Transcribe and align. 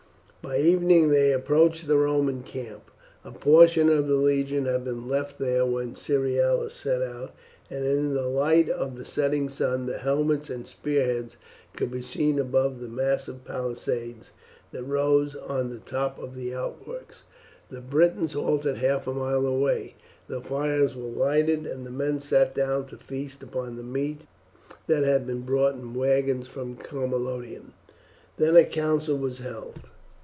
By 0.43 0.57
evening 0.57 1.09
they 1.11 1.31
approached 1.33 1.87
the 1.87 1.99
Roman 1.99 2.41
camp. 2.41 2.89
A 3.23 3.31
portion 3.31 3.89
of 3.89 4.07
the 4.07 4.15
legion 4.15 4.65
had 4.65 4.83
been 4.83 5.07
left 5.07 5.37
there 5.37 5.67
when 5.67 5.93
Cerealis 5.93 6.71
set 6.73 7.03
out, 7.03 7.35
and 7.69 7.85
in 7.85 8.15
the 8.15 8.25
light 8.25 8.67
of 8.67 8.97
the 8.97 9.05
setting 9.05 9.49
sun 9.49 9.85
the 9.85 9.99
helmets 9.99 10.49
and 10.49 10.65
spearheads 10.65 11.37
could 11.75 11.91
be 11.91 12.01
seen 12.01 12.39
above 12.39 12.81
the 12.81 12.87
massive 12.87 13.45
palisades 13.45 14.31
that 14.71 14.83
rose 14.83 15.35
on 15.35 15.69
the 15.69 15.77
top 15.77 16.17
of 16.17 16.33
the 16.33 16.55
outworks. 16.55 17.21
The 17.69 17.79
Britons 17.79 18.33
halted 18.33 18.77
half 18.77 19.05
a 19.05 19.13
mile 19.13 19.45
away, 19.45 19.93
fires 20.43 20.95
were 20.95 21.03
lighted, 21.03 21.67
and 21.67 21.85
the 21.85 21.91
men 21.91 22.19
sat 22.19 22.55
down 22.55 22.87
to 22.87 22.97
feast 22.97 23.43
upon 23.43 23.75
the 23.75 23.83
meat 23.83 24.21
that 24.87 25.03
had 25.03 25.27
been 25.27 25.41
brought 25.41 25.75
in 25.75 25.93
wagons 25.93 26.47
from 26.47 26.77
Camalodunum. 26.77 27.73
Then 28.37 28.55
a 28.55 28.65
council 28.65 29.19
was 29.19 29.37
held. 29.37 29.81